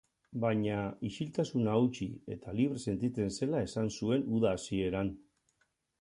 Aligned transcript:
Baina, 0.43 0.77
isiltasuna 1.09 1.75
hautsi 1.75 2.07
eta 2.37 2.55
libre 2.61 2.81
sentitzen 2.93 3.29
zela 3.37 3.61
esan 3.67 3.93
zuen 3.99 4.29
uda 4.39 4.55
hasieran. 4.57 5.13